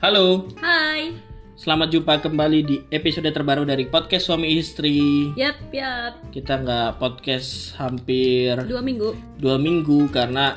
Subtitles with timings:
[0.00, 1.12] Halo, Hai.
[1.54, 5.28] selamat jumpa kembali di episode terbaru dari podcast suami istri.
[5.36, 6.14] Yap, yap.
[6.32, 9.12] Kita nggak podcast hampir Dua minggu.
[9.36, 10.56] dua minggu karena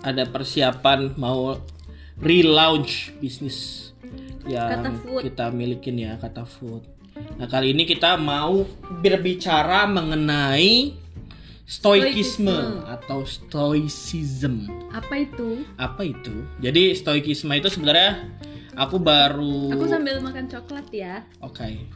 [0.00, 1.58] ada persiapan mau
[2.16, 3.90] relaunch bisnis
[4.48, 5.22] yang Kata Food.
[5.28, 6.82] kita milikin ya kata food.
[7.36, 8.64] Nah kali ini kita mau
[9.04, 10.96] berbicara mengenai
[11.68, 14.64] stoikisme atau stoicism.
[14.88, 15.60] Apa itu?
[15.76, 16.32] Apa itu?
[16.64, 18.24] Jadi stoikisme itu sebenarnya
[18.78, 21.26] aku baru Aku sambil makan coklat ya.
[21.42, 21.90] Oke.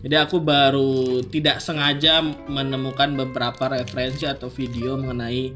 [0.00, 5.52] Jadi aku baru tidak sengaja menemukan beberapa referensi atau video mengenai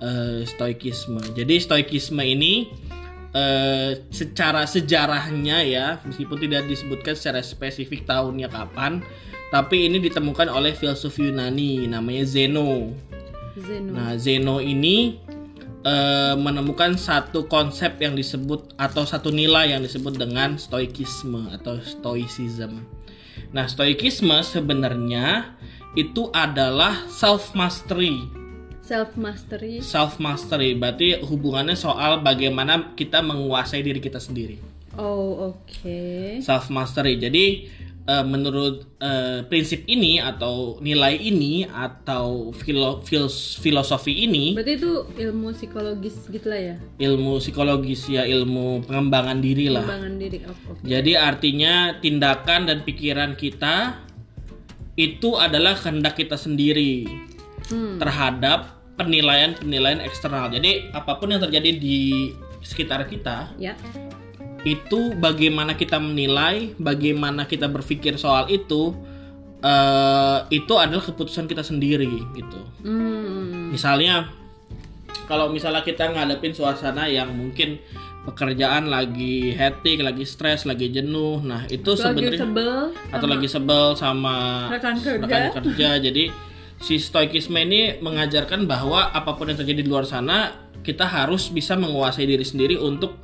[0.00, 1.20] eh, stoikisme.
[1.36, 2.72] Jadi stoikisme ini
[3.36, 9.04] eh, secara sejarahnya ya, meskipun tidak disebutkan secara spesifik tahunnya kapan,
[9.52, 12.96] tapi ini ditemukan oleh filsuf Yunani namanya Zeno.
[13.60, 13.92] Zeno.
[13.92, 15.20] Nah, Zeno ini
[15.82, 22.82] eh, menemukan satu konsep yang disebut atau satu nilai yang disebut dengan stoikisme atau stoicism.
[23.52, 25.58] Nah, stoikisme sebenarnya
[25.92, 28.16] itu adalah self mastery.
[28.82, 29.78] Self mastery.
[29.84, 34.58] Self mastery berarti hubungannya soal bagaimana kita menguasai diri kita sendiri.
[34.96, 36.00] Oh, oke.
[36.44, 37.16] Self mastery.
[37.16, 37.68] Jadi
[38.04, 44.92] eh, menurut eh, prinsip ini atau nilai ini atau filo- fils- filosofi ini Berarti itu
[45.20, 46.74] ilmu psikologis gitu lah ya.
[47.00, 50.38] ilmu psikologis ya ilmu pengembangan diri lah Pengembangan diri.
[50.42, 50.82] Oh, oke.
[50.82, 54.02] jadi artinya tindakan dan pikiran kita
[54.94, 57.08] itu adalah kehendak kita sendiri
[57.64, 57.96] Hmm.
[57.96, 63.72] terhadap penilaian-penilaian eksternal jadi apa pun yang terjadi di sekitar kita Ya.
[64.62, 68.94] Itu bagaimana kita menilai bagaimana kita berpikir soal itu
[69.58, 73.70] eh, itu adalah keputusan kita sendiri gitu Hmm.
[73.70, 74.28] Misalnya
[75.24, 77.80] kalau misalnya kita ngadepin suasana yang mungkin
[78.22, 81.42] pekerjaan lagi hectic, lagi stres, lagi jenuh.
[81.42, 82.92] Nah, itu sebenarnya sebel.
[83.10, 85.18] atau lagi sebel sama Rekan kerja.
[85.18, 85.88] rekan kerja.
[85.98, 86.24] Jadi
[86.78, 91.74] si stoikisme ini mengajarkan bahwa apa pun yang terjadi di luar sana, kita harus bisa
[91.74, 93.18] menguasai diri sendiri untuk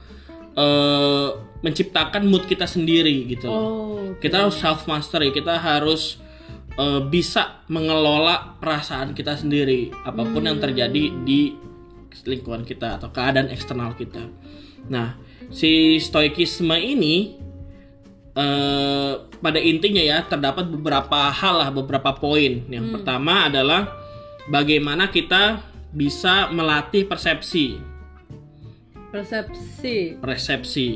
[0.58, 1.28] eh,
[1.62, 3.48] menciptakan mood kita sendiri gitu.
[3.50, 4.14] Oh.
[4.18, 6.18] Kita harus self mastery, kita harus
[6.74, 11.54] eh, bisa mengelola perasaan kita sendiri apa pun yang terjadi di
[12.26, 14.26] lingkungan kita atau keadaan eksternal kita.
[14.90, 15.14] Nah,
[15.54, 17.38] si stoikisme ini
[18.34, 22.66] eh, pada intinya ya terdapat beberapa hal lah, beberapa poin.
[22.66, 23.94] Yang pertama adalah
[24.50, 27.97] bagaimana kita bisa melatih persepsi
[29.08, 30.18] Persepsi.
[30.18, 30.88] persepsi.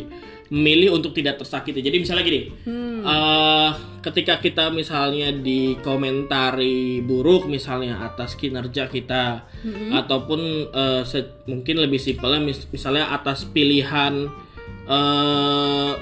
[0.48, 1.80] Memilih untuk tidak tersakiti.
[1.80, 3.00] Jadi misalnya gini Hmm.
[3.00, 9.48] eh, ketika kita misalnya dikomentari buruk misalnya atas kinerja kita
[9.94, 14.28] ataupun eh, se- mungkin lebih simpelnya mis- misalnya atas pilihan
[14.84, 15.92] eh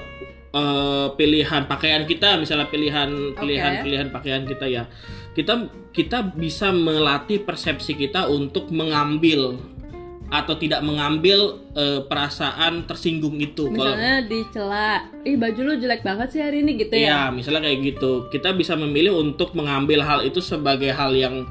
[0.51, 4.83] eh, pilihan pakaian kita misalnya pilihan pilihan pilihan pakaian kita ya.
[5.31, 9.55] Kita kita bisa melatih persepsi kita untuk mengambil
[10.31, 14.89] atau tidak mengambil eh, perasaan tersinggung itu kalau Misalnya dicela.
[15.27, 17.03] Ih, baju lu jelek banget sih hari ini gitu ya.
[17.03, 18.11] Iya, misalnya kayak gitu.
[18.31, 21.43] Kita bisa memilih untuk mengambil hal itu sebagai hal yang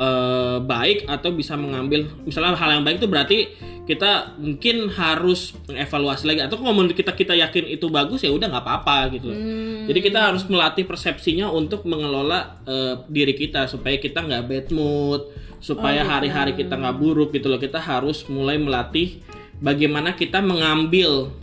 [0.00, 3.38] eh, baik atau bisa mengambil misalnya hal yang baik itu berarti
[3.90, 8.46] kita mungkin harus mengevaluasi lagi atau kalau menurut kita kita yakin itu bagus ya udah
[8.46, 9.34] nggak apa-apa gitu.
[9.34, 9.90] Hmm.
[9.90, 15.34] Jadi kita harus melatih persepsinya untuk mengelola eh, diri kita supaya kita nggak bad mood,
[15.58, 17.58] supaya hari-hari kita nggak buruk gitu loh.
[17.58, 19.18] Kita harus mulai melatih
[19.58, 21.34] bagaimana kita mengambil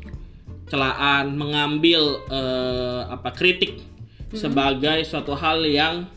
[0.72, 3.84] celaan, mengambil eh, apa kritik
[4.32, 6.08] sebagai suatu hal yang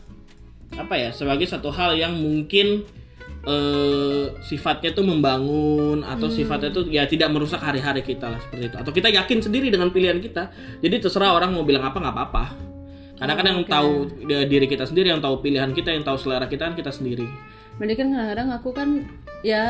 [0.77, 2.85] apa ya, sebagai suatu hal yang mungkin
[3.43, 8.77] eh, sifatnya tuh membangun atau sifatnya tuh ya tidak merusak hari-hari kita lah seperti itu.
[8.77, 10.51] Atau kita yakin sendiri dengan pilihan kita.
[10.79, 12.45] Jadi terserah orang mau bilang apa nggak apa-apa.
[13.21, 13.91] Karena kan yang tahu
[14.29, 17.27] eh, diri kita sendiri, yang tahu pilihan kita, yang tahu selera kita kan kita sendiri.
[17.77, 18.89] Berarti kan kadang-kadang aku kan
[19.41, 19.65] ya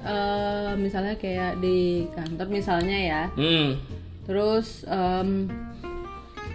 [0.00, 3.22] eh, misalnya kayak di kantor misalnya ya.
[3.36, 3.76] Hmm,
[4.26, 5.46] Terus em,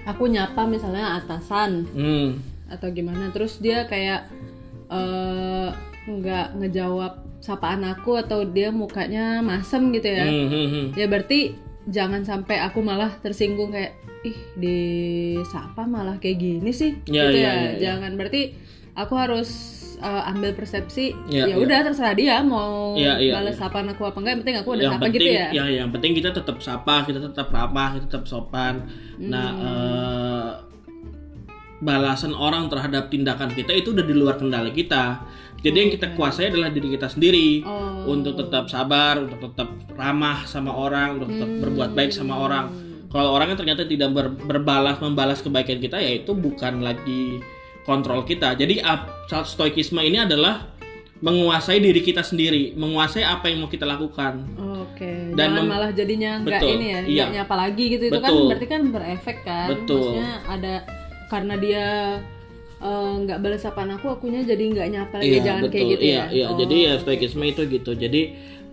[0.04, 2.28] aku nyapa misalnya atasan hmm,
[2.72, 3.30] atau gimana.
[3.30, 4.32] Terus dia kayak
[4.88, 5.70] eh,
[6.02, 10.26] nggak ngejawab sapaan aku atau dia mukanya masem gitu ya.
[10.26, 10.86] hmm, hmm.
[10.96, 11.58] Ya berarti
[11.90, 14.78] jangan sampai aku malah tersinggung kayak ih di
[15.46, 16.94] sapa malah kayak gini sih.
[17.10, 17.52] Ya, gitu ya, ya.
[17.52, 17.72] ya, ya.
[17.82, 18.42] Jangan berarti
[18.94, 19.50] aku harus
[19.98, 21.56] eh, ambil persepsi Ya, ya ya.
[21.58, 24.84] udah terserah dia mau Ya, ya, balas sapaan aku apa enggak yang penting aku udah
[24.84, 25.48] yang sapa penting gitu ya.
[25.54, 28.86] ya yang penting kita tetap sapa kita tetap ramah kita tetap sopan
[29.18, 29.62] nah Hmm.
[31.82, 35.26] Balasan orang terhadap tindakan kita itu udah di luar kendali kita
[35.62, 38.14] jadi yang kita kuasai adalah diri kita sendiri Oh.
[38.14, 42.66] untuk tetap sabar untuk tetap ramah sama orang untuk tetap berbuat baik sama orang
[43.12, 47.44] Kalau orangnya ternyata tidak ber- berbalas membalas kebaikan kita, ya itu bukan lagi
[47.84, 48.56] kontrol kita.
[48.56, 48.80] Jadi
[49.44, 50.72] stoikisme ini adalah
[51.20, 54.48] menguasai diri kita sendiri, menguasai apa yang mau kita lakukan.
[54.56, 55.36] Oke.
[55.36, 57.26] Dan Jangan malah jadinya nggak ini ya, iya.
[57.44, 58.04] nyapa lagi gitu.
[58.08, 58.48] Itu kan Betul.
[58.48, 59.68] berarti kan berefek kan.
[59.68, 60.00] Betul.
[60.00, 60.74] Maksudnya ada
[61.32, 61.86] karena dia
[62.84, 65.40] eh, nggak balas sapaan aku, akunya jadi nggak nyapa lagi.
[65.40, 66.26] Jangan kayak gitu iya, ya.
[66.28, 67.96] Iya, Oh, jadi ya stoikisme itu gitu.
[67.96, 68.22] Jadi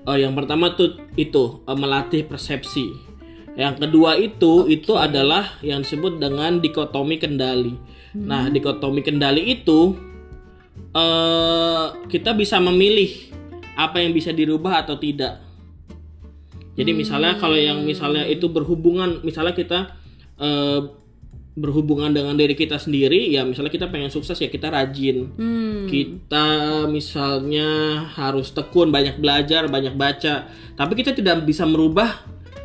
[0.02, 3.06] eh, yang pertama tuh itu eh, melatih persepsi.
[3.54, 7.74] Yang kedua itu itu adalah yang disebut dengan dikotomi kendali.
[8.18, 9.94] Nah, dikotomi kendali itu
[10.94, 13.34] eh kita bisa memilih
[13.78, 15.42] apa yang bisa dirubah atau tidak.
[16.78, 19.98] Jadi misalnya kalau yang misalnya itu berhubungan, misalnya kita
[20.38, 20.80] eh,
[21.58, 25.84] berhubungan dengan diri kita sendiri, ya misalnya kita pengen sukses ya kita rajin, Hmm.
[25.84, 26.46] kita
[26.88, 27.68] misalnya
[28.14, 32.22] harus tekun, banyak belajar, banyak baca, tapi kita tidak bisa merubah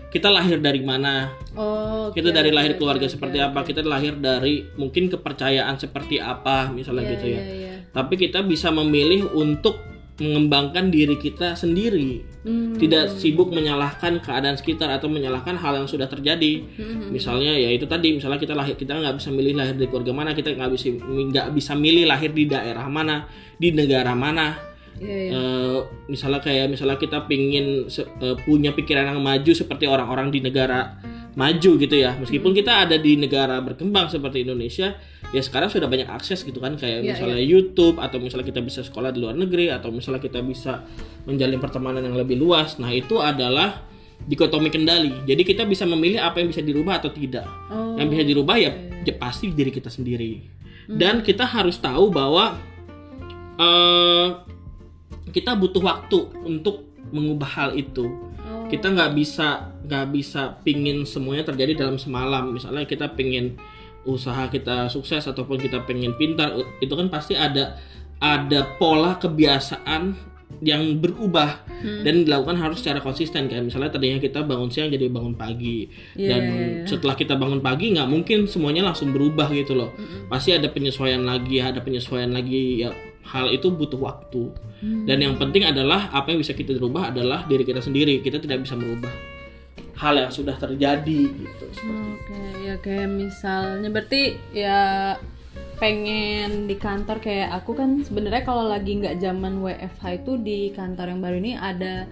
[0.09, 3.47] kita lahir dari mana, Oh, kita oke, dari lahir oke, keluarga oke, seperti oke.
[3.49, 7.41] apa, kita lahir dari mungkin kepercayaan seperti apa, misalnya Iya, gitu ya.
[7.41, 7.73] iya, iya.
[7.89, 9.92] Tapi kita bisa memilih untuk
[10.23, 12.75] mengembangkan diri kita sendiri, Hmm.
[12.75, 16.63] tidak sibuk menyalahkan keadaan sekitar atau menyalahkan hal yang sudah terjadi.
[16.75, 17.11] Hmm.
[17.11, 20.31] Misalnya ya itu tadi, misalnya kita lahir kita nggak bisa milih lahir dari keluarga mana,
[20.35, 23.27] kita nggak bisa nggak bisa milih lahir di daerah mana,
[23.59, 24.73] di negara mana.
[24.99, 25.31] Iya, iya.
[25.33, 25.77] Eh,
[26.07, 30.93] misalnya kayak misalnya kita pingin eh, punya pikiran yang maju seperti orang-orang di negara
[31.33, 32.13] maju gitu ya.
[32.17, 34.93] Meskipun kita ada di negara berkembang seperti Indonesia
[35.33, 36.77] ya sekarang sudah banyak akses gitu kan.
[36.77, 40.39] Kayak Iya, misalnya YouTube atau misalnya kita bisa sekolah di luar negeri atau misalnya kita
[40.45, 40.85] bisa
[41.25, 42.77] menjalin pertemanan yang lebih luas.
[42.77, 43.81] Nah itu adalah
[44.23, 45.25] dikotomi kendali.
[45.25, 47.49] Jadi kita bisa memilih apa yang bisa dirubah atau tidak.
[47.67, 48.71] Oh, yang bisa dirubah ya,
[49.03, 50.39] ya pasti diri kita sendiri.
[50.83, 52.59] Dan kita harus tahu bahwa
[53.57, 54.27] eh
[55.33, 58.32] kita butuh waktu untuk mengubah hal itu
[58.73, 62.57] kita nggak bisa nggak bisa pingin semuanya terjadi dalam semalam.
[62.57, 63.53] Misalnya kita pingin
[64.01, 67.77] usaha kita sukses ataupun kita pengen pintar itu kan pasti ada
[68.17, 70.33] ada pola kebiasaan
[70.65, 71.99] yang berubah Hmm.
[72.07, 73.45] dan dilakukan harus secara konsisten.
[73.51, 75.91] Kayak misalnya tadinya kita bangun siang jadi bangun pagi.
[76.15, 76.85] Iya, dan iya, iya.
[76.87, 79.91] setelah kita bangun pagi nggak mungkin semuanya langsung berubah gitu loh.
[80.31, 84.51] Pasti ada penyesuaian lagi ada penyesuaian lagi ya hal itu butuh waktu
[84.83, 85.07] Hmm.
[85.07, 88.67] dan yang penting adalah apa yang bisa kita rubah adalah diri kita sendiri kita tidak
[88.67, 89.11] bisa merubah
[89.95, 95.15] hal yang sudah terjadi gitu Oke, ya kayak misalnya berarti ya
[95.79, 101.15] pengen di kantor kayak aku kan sebenarnya kalau lagi nggak zaman WFH itu di kantor
[101.15, 102.07] yang baru ini ada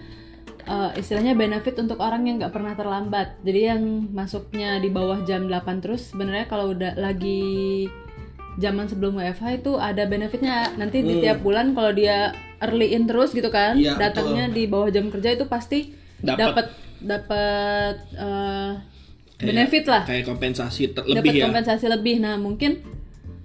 [0.62, 3.42] eh, istilahnya benefit untuk orang yang nggak pernah terlambat.
[3.42, 7.88] Jadi yang masuknya di bawah jam 8 terus sebenarnya kalau udah lagi
[8.58, 10.76] zaman sebelum WFH itu ada benefitnya.
[10.76, 14.88] Nanti di tiap bulan kalau dia early in terus gitu kan Iya, datangnya di bawah
[14.88, 16.38] jam kerja itu pasti Dapat.
[16.38, 16.68] dapat
[17.02, 18.72] dapat eh,
[19.42, 20.06] benefit lah.
[20.06, 21.50] kayak kompensasi ter- lebih ya?
[21.50, 22.22] kompensasi lebih.
[22.22, 22.84] Nah mungkin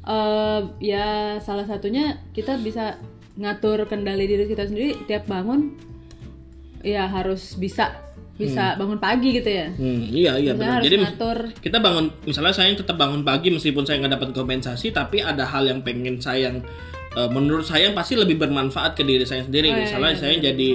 [0.03, 1.07] eh, ya
[1.41, 3.01] salah satunya kita bisa
[3.37, 5.07] ngatur kendali diri kita sendiri.
[5.07, 5.73] Tiap bangun
[6.85, 7.97] ya harus bisa
[8.37, 10.85] bisa bangun pagi gitu ya Hmm, iya iya benar.
[10.85, 15.25] Jadi ngatur kita bangun misalnya saya tetap bangun pagi meskipun saya nggak dapat kompensasi tapi
[15.25, 16.61] ada hal yang pengen saya yang
[17.17, 19.73] eh, menurut saya yang pasti lebih bermanfaat ke diri saya sendiri.
[19.73, 20.71] Oh, iya, misalnya iya, saya jadi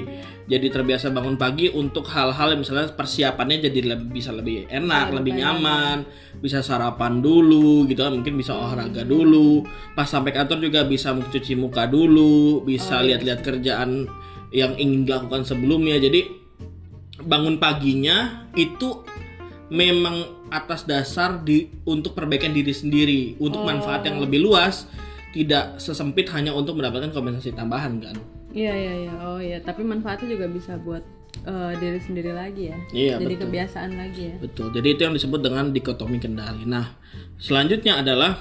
[0.49, 5.37] jadi terbiasa bangun pagi untuk hal-hal yang misalnya persiapannya jadi lebih bisa lebih enak, lebih
[5.37, 6.03] nyaman,
[6.41, 9.63] bisa sarapan dulu gitu kan, mungkin bisa olahraga dulu.
[9.95, 14.09] Pas sampai kantor juga bisa mencuci muka dulu, bisa lihat-lihat kerjaan
[14.51, 15.95] yang ingin dilakukan sebelumnya.
[16.01, 16.40] Jadi
[17.23, 19.05] bangun paginya itu
[19.71, 24.83] memang atas dasar di untuk perbaikan diri sendiri untuk manfaat yang lebih luas
[25.31, 28.15] tidak sesempit hanya untuk mendapatkan kompensasi tambahan kan?
[28.51, 29.13] Iya iya iya.
[29.23, 29.57] Oh iya.
[29.63, 30.99] Tapi manfaatnya juga bisa buat
[31.47, 32.77] eh, diri sendiri lagi ya.
[32.91, 33.43] Iya, jadi betul.
[33.47, 34.35] kebiasaan lagi ya.
[34.43, 34.67] Betul.
[34.75, 36.67] Jadi itu yang disebut dengan dikotomi kendali.
[36.67, 36.99] Nah
[37.39, 38.35] selanjutnya adalah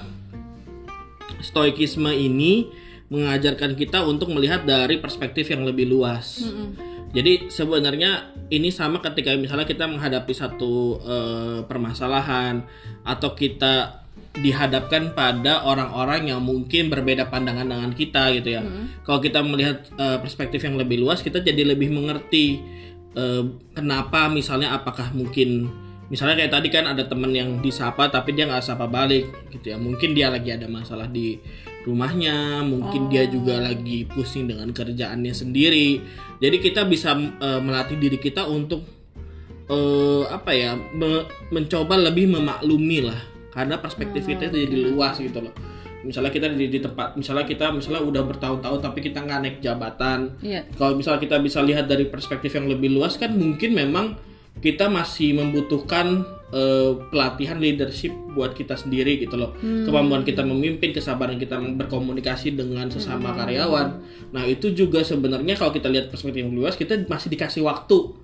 [1.39, 2.67] stoikisme ini
[3.07, 6.43] mengajarkan kita untuk melihat dari perspektif yang lebih luas.
[6.43, 6.90] Mm-mm.
[7.11, 12.63] Jadi sebenarnya ini sama ketika misalnya kita menghadapi satu eh, permasalahan
[13.03, 18.63] atau kita dihadapkan pada orang-orang yang mungkin berbeda pandangan dengan kita gitu ya.
[19.03, 22.63] Kalau kita melihat eh, perspektif yang lebih luas, kita jadi lebih mengerti
[23.11, 23.43] eh,
[23.75, 25.67] kenapa misalnya apakah mungkin
[26.07, 29.77] misalnya kayak tadi kan ada temen yang disapa tapi dia nggak sapa balik gitu ya.
[29.79, 31.35] Mungkin dia lagi ada masalah di
[31.81, 36.01] rumahnya, mungkin dia juga lagi pusing dengan kerjaannya sendiri.
[36.37, 38.85] Jadi kita bisa eh, melatih diri kita untuk
[39.69, 43.19] eh, apa ya me- mencoba lebih memaklumi lah
[43.51, 45.53] karena perspektif kita itu jadi luas gitu loh.
[46.01, 50.33] Misalnya kita di, di tempat, misalnya kita misalnya udah bertahun-tahun tapi kita nggak naik jabatan.
[50.41, 54.17] iya Kalau misalnya kita bisa lihat dari perspektif yang lebih luas kan mungkin memang
[54.65, 59.55] kita masih membutuhkan eh, pelatihan leadership buat kita sendiri gitu loh.
[59.59, 63.87] Kemampuan kita memimpin kesabaran kita berkomunikasi dengan sesama karyawan.
[64.31, 68.15] Nah itu juga sebenarnya kalau kita lihat perspektif yang luas kita masih dikasih waktu.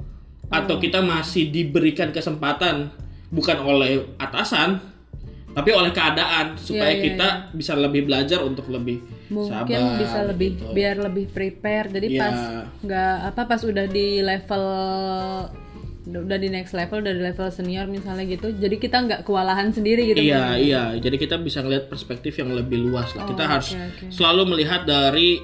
[0.47, 2.87] Atau kita masih diberikan kesempatan
[3.27, 4.79] bukan oleh atasan
[5.51, 6.55] tapi oleh keadaan.
[6.55, 10.71] Supaya iya, kita bisa lebih belajar untuk lebih mungkin sabar bisa lebih gitu.
[10.71, 11.91] biar lebih prepare.
[11.91, 12.21] Jadi Iya.
[12.23, 12.37] pas
[12.79, 14.63] nggak apa pas udah di level
[16.07, 20.07] udah di next level udah di level senior misalnya gitu jadi kita nggak kewalahan sendiri
[20.07, 20.83] gitu Iya, iya.
[20.95, 23.27] Jadi kita bisa ngelihat perspektif yang lebih luas lah.
[23.27, 24.07] kita Oh, harus oke.
[24.07, 25.43] selalu melihat dari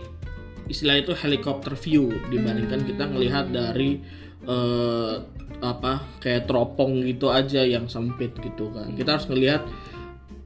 [0.66, 4.00] istilah itu helicopter view dibandingkan kita ngelihat dari
[4.44, 5.14] eh,
[5.60, 8.96] apa kayak teropong gitu aja yang sempit gitu kan.
[8.96, 9.68] Kita harus ngelihat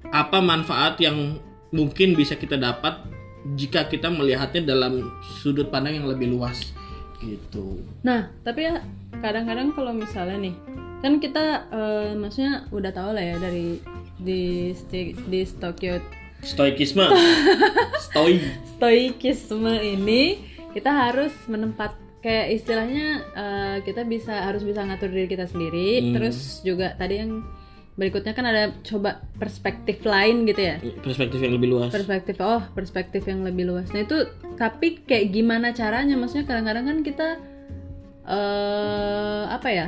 [0.08, 1.38] apa manfaat yang
[1.70, 3.06] mungkin bisa kita dapat
[3.54, 5.08] jika kita melihatnya dalam
[5.40, 6.74] sudut pandang yang lebih luas
[7.22, 7.82] gitu.
[8.06, 8.82] Nah, tapi ya
[9.20, 10.56] kadang-kadang kalau misalnya nih,
[11.02, 13.78] kan kita eh, maksudnya udah tahu lah ya dari
[14.18, 16.02] di sti- di Tokyo
[16.42, 17.06] Stoikisme.
[18.06, 18.38] Stoi.
[18.78, 20.38] stoikisme ini
[20.74, 26.14] kita harus menempat kayak istilahnya eh, kita bisa harus bisa ngatur diri kita sendiri.
[26.14, 27.42] Terus juga tadi yang
[27.98, 30.77] berikutnya kan ada coba perspektif lain gitu ya.
[31.01, 31.89] Perspektif yang lebih luas.
[31.89, 34.18] perspektif oh perspektif yang lebih luas nah itu
[34.54, 37.27] tapi kayak gimana caranya maksudnya kadang-kadang kan kita
[38.27, 39.88] eh apa ya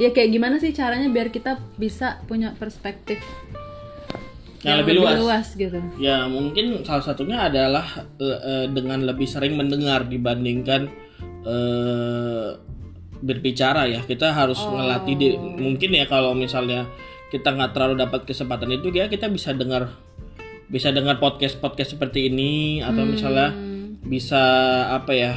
[0.00, 3.20] ya kayak gimana sih caranya biar kita bisa punya perspektif
[4.64, 5.54] Yang lebih luas.
[5.54, 7.86] gitu Ya mungkin salah satunya adalah
[8.18, 10.90] eh, eh, dengan lebih sering mendengar dibandingkan
[11.46, 12.48] eh,
[13.22, 14.02] berbicara ya.
[14.02, 16.82] Kita harus ngelatih di, mungkin ya kalau misalnya
[17.30, 19.90] kita nggak terlalu dapat kesempatan itu ya kita bisa dengar
[20.66, 23.54] bisa dengar podcast podcast seperti ini atau misalnya
[24.06, 24.42] bisa
[24.94, 25.32] apa ya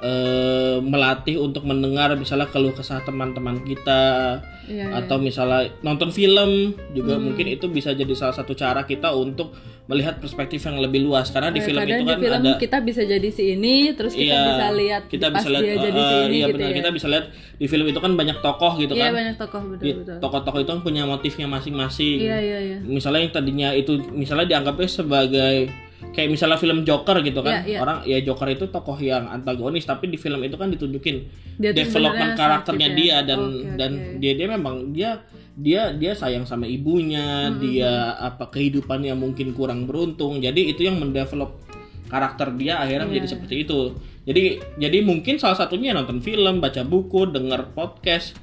[0.00, 4.40] eh, melatih untuk mendengar misalnya keluh kesah teman-teman kita
[4.70, 9.50] Iya, atau misalnya nonton film juga mungkin itu bisa jadi salah satu cara kita untuk
[9.90, 11.34] melihat perspektif yang lebih luas.
[11.34, 14.30] Karena di film itu kan di film ada kita bisa jadi si ini terus kita
[14.30, 16.70] iya, bisa lihat kita pas bisa lihat dia jadi eh, si ini iya gitu benar.
[16.70, 16.76] ya.
[16.78, 19.12] Kita bisa lihat di film itu kan banyak tokoh gitu iya kan.
[19.18, 20.16] banyak tokoh betul Di- betul.
[20.22, 22.18] tokoh-tokoh itu kan punya motifnya masing-masing.
[22.22, 22.78] Iya iya iya.
[22.86, 25.56] Misalnya yang tadinya itu misalnya dianggapnya sebagai
[26.10, 27.62] kayak misalnya film Joker gitu kan.
[27.62, 27.78] Iya, iya.
[27.78, 31.16] orang ya Joker itu tokoh yang antagonis tapi di film itu kan ditunjukin
[31.60, 33.00] Dia development karakternya sakit ya.
[33.00, 35.10] dia dan Oke, dan dia dia memang dia
[35.54, 40.40] dia dia sayang sama ibunya dia apa kehidupannya mungkin kurang beruntung.
[40.40, 41.60] Jadi itu yang mendevelop
[42.08, 43.10] karakter dia akhirnya Iya.
[43.12, 43.80] menjadi seperti itu.
[44.24, 44.42] Jadi
[44.80, 48.34] jadi mungkin salah satunya nonton film baca buku dengar podcast.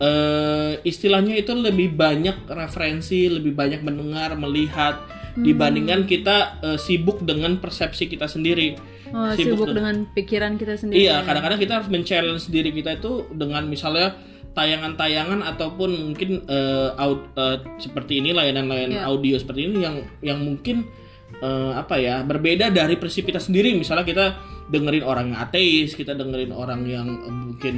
[0.00, 4.96] Eh istilahnya itu lebih banyak referensi, lebih banyak mendengar, melihat
[5.30, 5.42] Hmm.
[5.42, 8.74] dibandingkan kita eh, sibuk dengan persepsi kita sendiri.
[9.08, 13.26] oh, Sibuk sibuk dengan- pikiran kita sendiri Iya, kadang-kadang kita harus men-challenge diri kita itu
[13.30, 14.14] dengan misalnya
[14.52, 19.06] tayangan-tayangan ataupun mungkin eh, aud- eh, seperti ini layanan-layanan Iya.
[19.06, 20.86] audio seperti ini yang yang mungkin
[21.32, 23.72] eh, apa ya berbeda dari prinsip kita sendiri.
[23.72, 24.26] Misalnya kita
[24.68, 27.74] dengerin orang yang ateis, kita dengerin orang yang eh, mungkin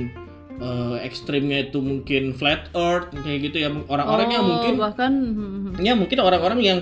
[0.55, 5.37] eh, ekstrimnya itu mungkin flat earth kayak gitu ya orang-orang yang Oh, mungkin bahkan hmm,
[5.39, 5.73] hmm.
[5.81, 6.79] ya mungkin orang-orang yang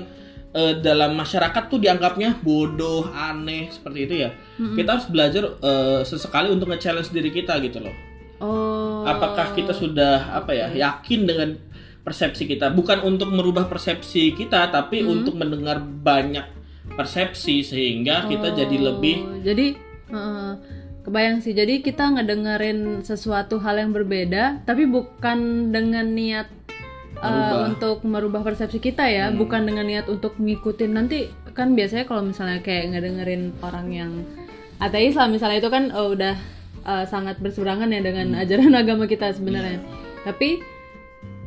[0.55, 4.31] eh, dalam masyarakat tuh dianggapnya bodoh, aneh seperti itu ya.
[4.57, 7.95] Kita harus belajar eh, sesekali untuk nge-challenge diri kita gitu loh.
[8.43, 11.57] oh Apakah kita sudah apa ya yakin dengan
[12.05, 12.73] persepsi kita?
[12.73, 16.61] Bukan untuk merubah persepsi kita, tapi untuk mendengar banyak
[16.95, 19.67] persepsi sehingga kita jadi lebih Oh, jadi
[20.11, 20.53] heeh,
[21.07, 26.51] kebayang sih jadi kita ngedengerin sesuatu hal yang berbeda tapi bukan dengan niat
[27.21, 30.91] uh, untuk merubah persepsi kita ya bukan dengan niat untuk ngikutin.
[30.93, 34.13] Nanti kan biasanya kalau misalnya kayak ngedengerin orang yang
[34.81, 36.35] ateis lah misalnya itu kan oh, udah
[36.85, 39.81] uh, sangat berseberangan ya dengan ajaran agama kita sebenarnya.
[40.25, 40.61] Tapi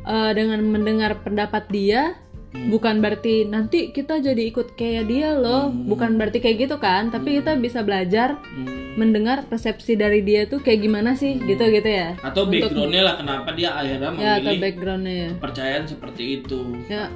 [0.06, 2.18] uh, dengan mendengar pendapat dia
[2.54, 5.68] bukan berarti nanti kita jadi ikut kayak dia loh.
[5.70, 10.62] Bukan berarti kayak gitu kan tapi kita bisa belajar hmm, mendengar persepsi dari dia tuh
[10.62, 12.14] kayak gimana sih gitu gitu ya.
[12.22, 15.28] Atau backgroundnya lah kenapa dia akhirnya ya atau memilih backgroundnya ya.
[15.38, 16.60] kepercayaan seperti itu.
[16.86, 17.10] ya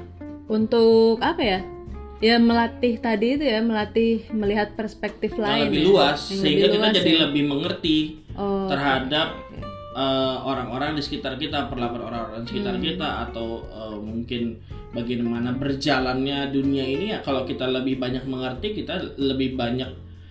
[0.49, 1.59] untuk apa ya?
[2.19, 5.87] Ya melatih tadi itu ya melatih melihat perspektif Yang lain lebih ya.
[5.87, 7.19] luas Yang sehingga lebih kita luas jadi ya.
[7.23, 7.97] lebih mengerti
[8.35, 9.27] oh terhadap
[9.89, 12.83] eh, orang-orang di sekitar kita, perlakuan orang-orang di sekitar Hmm.
[12.83, 19.17] kita atau eh, mungkin bagaimana berjalannya dunia ini ya kalau kita lebih banyak mengerti, kita
[19.17, 19.89] lebih banyak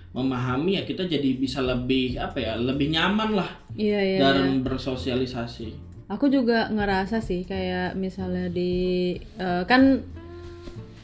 [0.08, 5.86] memahami ya kita jadi bisa lebih apa ya, lebih nyaman lah iya iya dalam bersosialisasi.
[6.08, 10.00] aku juga ngerasa sih kayak misalnya di eh, kan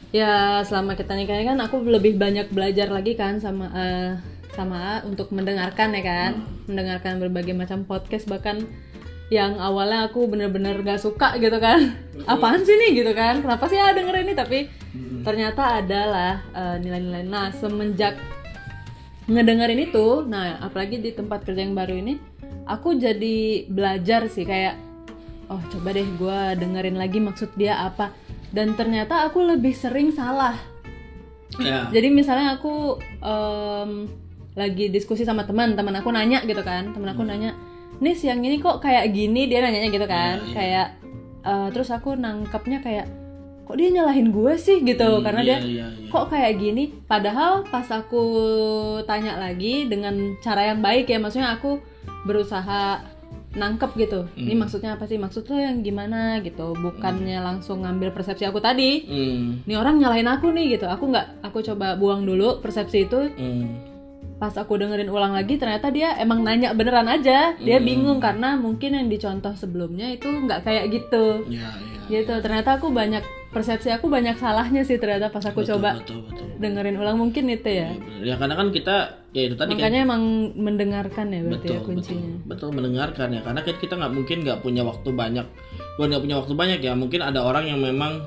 [0.09, 4.11] ya selama kita nikah kan aku lebih banyak belajar lagi kan sama eh,
[4.55, 6.31] sama untuk mendengarkan ya kan?
[6.65, 8.63] Mendengarkan berbagai macam podcast bahkan
[9.33, 11.93] yang awalnya aku bener-bener gak suka gitu kan.
[12.23, 13.43] Apaan sih nih gitu kan?
[13.43, 14.35] Kenapa sih ya dengerin ini?
[14.37, 14.59] Tapi
[15.27, 17.27] ternyata adalah eh, nilai-nilai.
[17.27, 18.15] Nah semenjak
[19.25, 22.21] ngedengerin itu nah apalagi di tempat kerja yang baru ini
[22.69, 24.77] aku jadi belajar sih kayak
[25.49, 28.13] oh coba deh gue dengerin lagi maksud dia apa.
[28.55, 30.55] Dan ternyata aku lebih sering salah.
[31.59, 31.87] Ya.
[31.91, 34.07] Jadi misalnya aku em,
[34.55, 37.51] lagi diskusi sama teman teman aku nanya gitu kan teman aku nanya
[37.95, 39.47] nih siang ini kok kayak gini?
[39.47, 40.53] Dia nanyanya gitu kan Iya, iya.
[40.53, 40.87] kayak
[41.43, 43.07] eh, terus aku nangkepnya kayak
[43.63, 44.79] kok dia nyalahin gue sih?
[44.79, 46.07] Gitu karena iya, dia iya, iya.
[46.07, 46.91] kok kayak gini?
[47.05, 48.23] Padahal pas aku
[49.03, 51.79] tanya lagi dengan cara yang baik ya maksudnya aku
[52.23, 52.99] berusaha
[53.55, 54.27] nangkep gitu.
[54.35, 54.67] Ini Hmm.
[54.67, 55.15] maksudnya apa sih?
[55.15, 60.27] Maksud lo yang gimana gitu bukannya langsung ngambil persepsi aku tadi Hmm, ini orang nyalahin
[60.27, 60.85] aku nih gitu.
[60.85, 63.31] Aku nggak aku coba buang dulu persepsi itu.
[63.31, 63.94] Hmm.
[64.35, 67.55] Pas aku dengerin ulang lagi ternyata dia emang nanya beneran aja.
[67.55, 71.47] Dia bingung karena mungkin yang dicontoh sebelumnya itu nggak kayak gitu.
[71.47, 71.71] Ya
[72.09, 72.33] ya gitu.
[72.41, 73.23] Ternyata aku banyak
[73.55, 76.43] persepsi aku banyak salahnya sih ternyata pas aku coba betul betul.
[76.59, 77.87] dengerin ulang mungkin itu ya.
[78.19, 78.95] Iya, ya karena kan kita
[79.31, 80.23] ya itu tadi kan makanya emang
[80.59, 82.31] mendengarkan ya berarti betul ya kuncinya.
[82.35, 83.41] Betul betul mendengarkan ya.
[83.47, 85.45] Karena kita nggak mungkin nggak punya waktu banyak.
[85.95, 86.93] Bukan nggak punya waktu banyak ya.
[86.99, 88.19] Mungkin ada orang yang memang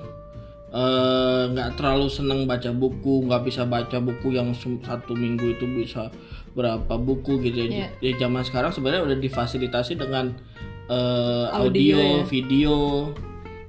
[0.78, 6.14] eh, nggak terlalu senang baca buku nggak bisa baca buku yang satu minggu itu bisa
[6.54, 7.88] berapa buku gitu ya Iya.
[7.98, 10.38] di zaman sekarang sebenarnya udah difasilitasi dengan
[10.86, 12.22] eh, Audio audio, ya.
[12.24, 12.74] video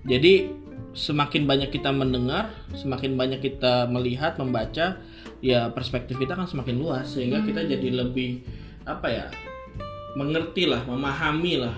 [0.01, 0.53] jadi
[0.91, 4.97] semakin banyak kita mendengar semakin banyak kita melihat membaca
[5.39, 7.69] ya perspektif kita kan semakin luas sehingga kita Hmm.
[7.69, 8.41] jadi lebih
[8.83, 9.25] apa ya
[10.11, 11.75] mengerti lah memahami lah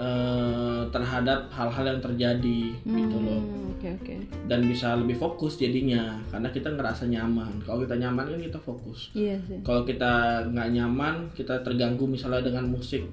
[0.00, 3.40] eh, terhadap hal-hal yang terjadi gitu loh.
[3.44, 4.14] Hmm, oke oke.
[4.48, 7.60] Dan bisa lebih fokus jadinya karena kita ngerasa nyaman.
[7.62, 9.12] Kalau kita nyaman kan kita fokus.
[9.12, 9.60] Iya sih.
[9.60, 13.04] Kalau kita nggak nyaman kita terganggu misalnya dengan musik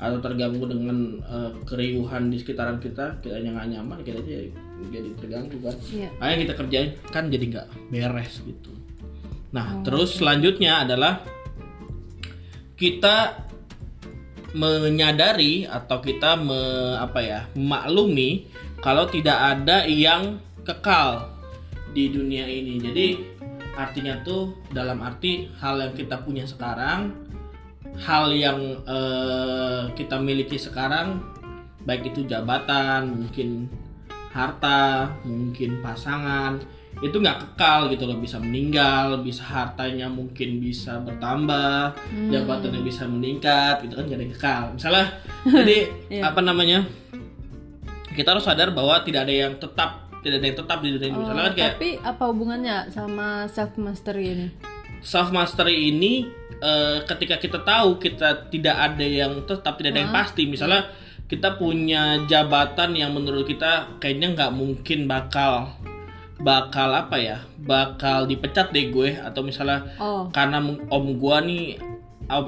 [0.00, 4.48] atau terganggu dengan eh, keriuhan di sekitaran kita kita nggak nyaman kita jadi
[4.88, 5.76] jadi terganggu kan.
[6.16, 8.72] Makanya yang kita kerjain kan jadi nggak beres gitu.
[9.50, 11.26] Nah, terus selanjutnya adalah
[12.78, 13.49] kita
[14.54, 16.60] menyadari atau kita me,
[16.98, 18.50] apa ya maklumi
[18.82, 21.30] kalau tidak ada yang kekal
[21.94, 22.78] di dunia ini.
[22.80, 23.06] Jadi
[23.78, 27.14] artinya tuh dalam arti hal yang kita punya sekarang,
[28.00, 31.22] hal yang eh, kita miliki sekarang,
[31.84, 33.70] baik itu jabatan, mungkin
[34.30, 36.62] harta, mungkin pasangan,
[37.00, 41.96] itu nggak kekal gitu loh bisa meninggal, bisa hartanya mungkin bisa bertambah,
[42.28, 44.62] jabatannya bisa meningkat, gitu kan yang kekal.
[44.76, 45.06] Misalnya,
[45.64, 45.78] jadi
[46.20, 46.84] apa namanya?
[48.12, 51.18] Kita harus sadar bahwa tidak ada yang tetap, tidak ada yang tetap di dunia ini.
[51.24, 54.48] Misalnya kan kayak tapi apa hubungannya sama self mastery ini
[55.00, 56.28] self mastery ini
[56.60, 60.92] eh, ketika kita tahu kita tidak ada yang tetap tidak ada yang pasti misalnya
[61.26, 65.72] kita punya jabatan yang menurut kita kayaknya nggak mungkin bakal
[66.40, 67.38] bakal apa ya?
[67.60, 70.28] Bakal dipecat deh gue atau misalnya oh.
[70.32, 71.76] karena om gua nih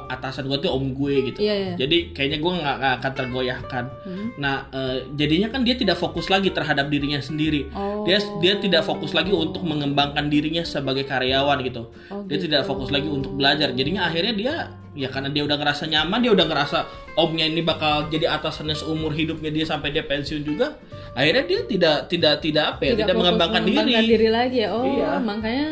[0.08, 1.38] atasan gua tuh om gue gitu.
[1.42, 1.74] Iya iya.
[1.76, 3.84] Jadi kayaknya gue nggak akan tergoyahkan.
[4.02, 4.26] Hmm.
[4.38, 7.68] nah eh, jadinya kan dia tidak fokus lagi terhadap dirinya sendiri.
[7.74, 11.90] Oh dia dia tidak fokus lagi untuk mengembangkan dirinya sebagai karyawan gitu.
[12.10, 13.74] Oh, dia tidak fokus lagi untuk belajar.
[13.74, 14.54] Jadinya akhirnya dia
[14.92, 16.78] ya karena dia udah ngerasa nyaman dia udah ngerasa
[17.16, 20.76] omnya ini bakal jadi atasannya seumur hidupnya dia sampai dia pensiun juga
[21.16, 24.12] akhirnya dia tidak tidak tidak apa ya tidak, fokus mengembangkan, mengembangkan diri.
[24.12, 24.68] diri lagi ya.
[24.72, 25.10] Oh Iya.
[25.24, 25.68] makanya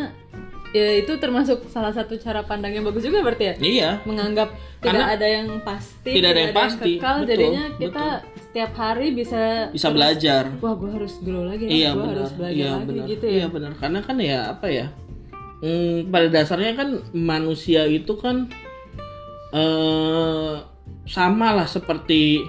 [0.71, 3.55] ya itu termasuk salah satu cara pandang yang bagus juga berarti ya?
[3.59, 3.91] Iya.
[4.07, 8.05] Menganggap Karena tidak ada yang pasti tidak ada yang pasti, kekal betul, jadinya kita
[8.39, 9.43] setiap hari bisa
[9.75, 10.43] bisa belajar.
[10.63, 13.07] Wah gue harus grow lagi iya gue harus belajar iya lagi benar.
[13.11, 13.35] gitu ya.
[13.37, 13.73] Iya benar.
[13.77, 14.87] Karena kan ya apa ya
[15.61, 18.49] hmm, pada dasarnya kan manusia itu kan
[19.51, 20.55] eh
[21.11, 22.47] sama lah seperti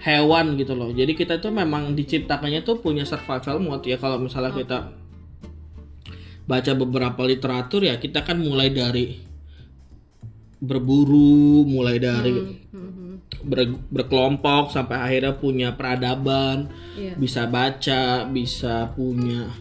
[0.00, 0.92] hewan gitu loh.
[0.92, 4.92] Jadi kita tuh memang diciptakannya tuh punya survival mode ya kalau misalnya kita
[6.46, 9.18] baca beberapa literatur ya kita kan mulai dari
[10.56, 12.32] berburu mulai dari
[12.72, 13.44] Mhm.
[13.44, 17.12] ber- berkelompok sampai akhirnya punya peradaban Iya.
[17.14, 19.52] bisa baca bisa punya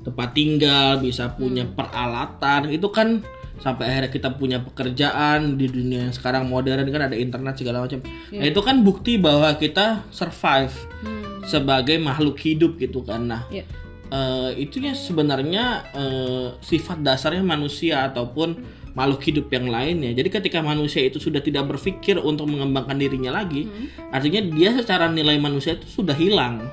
[0.00, 3.20] tempat tinggal bisa punya peralatan itu kan
[3.60, 8.00] sampai akhirnya kita punya pekerjaan di dunia yang sekarang modern kan ada internet segala macam
[8.32, 10.72] nah itu kan bukti bahwa kita survive
[11.04, 11.44] Hmm.
[11.44, 13.68] sebagai makhluk hidup gitu kan nah Iya.
[14.10, 20.10] Eh, itu ya sebenarnya eh, sifat dasarnya manusia ataupun makhluk hidup yang lainnya.
[20.12, 23.70] Jadi ketika manusia itu sudah tidak berpikir untuk mengembangkan dirinya lagi,
[24.10, 26.66] artinya dia secara nilai manusia itu sudah hilang.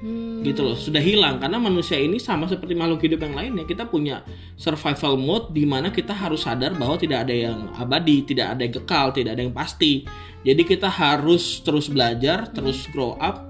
[0.00, 0.40] Hmm.
[0.40, 4.24] gitu loh sudah hilang karena manusia ini sama seperti makhluk hidup yang lainnya kita punya
[4.56, 8.74] survival mode di mana kita harus sadar bahwa tidak ada yang abadi tidak ada yang
[8.80, 10.08] kekal tidak ada yang pasti
[10.40, 13.49] jadi kita harus terus belajar terus grow up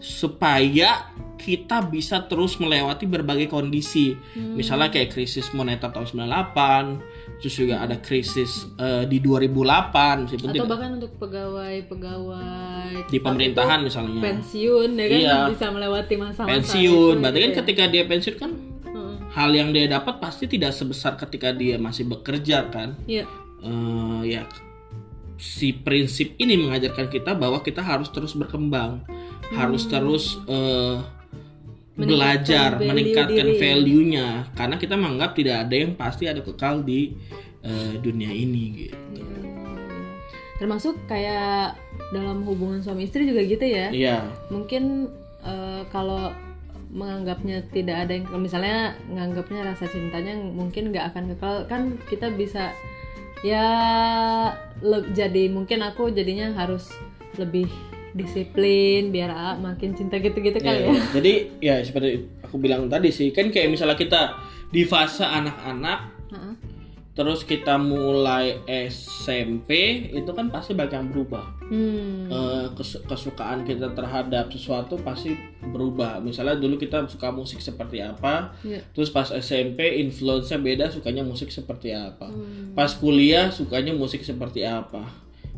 [0.00, 7.80] supaya kita bisa terus melewati berbagai kondisi misalnya kayak krisis moneter tahun 98 terus juga
[7.80, 14.90] ada krisis eh, di 2008 meskipun atau tidak bahkan untuk pegawai-pegawai di pemerintahan misalnya pensiun
[14.94, 15.36] ya kan Iya.
[15.48, 17.58] bisa melewati masa-masa pensiun itu, berarti kan gitu ya.
[17.64, 18.50] ketika dia pensiun kan
[18.84, 19.14] Heeh.
[19.32, 23.24] hal yang dia dapat pasti tidak sebesar ketika dia masih bekerja kan Iya.
[23.60, 24.44] Eh, ya
[25.40, 29.00] si prinsip ini mengajarkan kita bahwa kita harus terus berkembang
[29.56, 31.00] harus terus eh,
[31.96, 34.28] belajar value meningkatkan value-nya.
[34.54, 37.16] Karena kita menganggap tidak ada yang pasti ada kekal di
[37.64, 39.22] eh, dunia ini gitu.
[40.60, 41.80] Termasuk kayak
[42.12, 43.88] dalam hubungan suami istri juga gitu ya.
[43.90, 44.18] Iya.
[44.52, 45.08] Mungkin
[45.42, 46.30] eh, kalau
[46.90, 52.74] menganggapnya tidak ada yang misalnya menganggapnya rasa cintanya mungkin nggak akan kekal kan kita bisa
[53.40, 53.66] ya
[54.80, 56.92] le- jadi mungkin aku jadinya harus
[57.36, 57.68] lebih
[58.12, 61.02] disiplin biar ah, makin cinta gitu-gitu kali Iya, ya iya.
[61.14, 62.08] Jadi ya seperti
[62.42, 64.34] aku bilang tadi sih kan kayak misalnya kita
[64.68, 66.19] di fase anak-anak.
[67.10, 69.68] Terus kita mulai SMP
[70.14, 71.44] itu kan pasti banyak yang berubah.
[71.66, 72.30] hmm.
[72.30, 76.22] Eh, kes- kesukaan kita terhadap sesuatu pasti berubah.
[76.22, 78.82] Misalnya dulu kita suka musik seperti apa, Iya.
[78.94, 82.30] terus pas SMP influence beda sukanya musik seperti apa.
[82.30, 82.74] Hmm.
[82.78, 85.02] Pas kuliah sukanya musik seperti apa.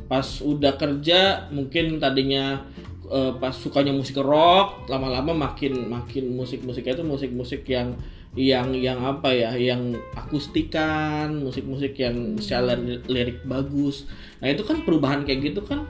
[0.09, 2.65] Pas udah kerja mungkin tadinya
[3.13, 7.93] eh, pas sukanya musik rock, lama-lama makin makin musik-musiknya itu musik-musik yang
[8.33, 14.09] yang yang apa ya, yang akustikan, musik-musik yang secara li- lirik bagus.
[14.41, 15.85] Nah, itu kan perubahan kayak gitu kan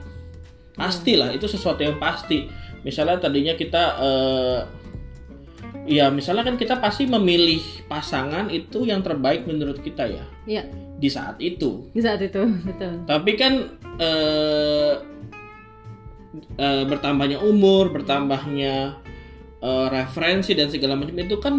[0.73, 2.51] pastilah itu sesuatu yang pasti.
[2.83, 4.59] Misalnya tadinya kita eh,
[5.87, 10.63] ya misalnya kan kita pasti memilih pasangan itu yang terbaik menurut kita ya Iya,
[10.95, 11.87] di saat itu.
[11.91, 13.07] di saat itu betul.
[13.07, 13.53] Tapi kan
[13.99, 14.93] eh,
[16.57, 18.99] eh, bertambahnya umur, bertambahnya
[19.59, 21.55] eh, referensi dan segala macam itu kan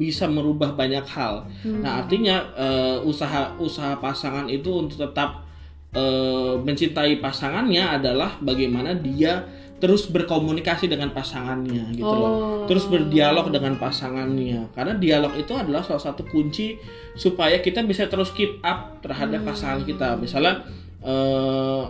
[0.00, 1.44] bisa merubah banyak hal.
[1.84, 5.44] Nah artinya eh, usaha usaha pasangan itu untuk tetap
[5.92, 9.44] eh, mencintai pasangannya adalah bagaimana dia
[9.80, 12.32] terus berkomunikasi dengan pasangannya gitu loh.
[12.32, 12.64] Oh.
[12.64, 14.72] Terus berdialog dengan pasangannya.
[14.72, 16.80] Karena dialog itu adalah salah satu kunci
[17.16, 20.16] supaya kita bisa terus keep up terhadap pasangan kita.
[20.16, 20.64] Misalnya
[21.04, 21.84] eh,